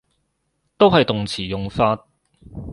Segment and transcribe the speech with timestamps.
[0.79, 2.07] 都係動詞用法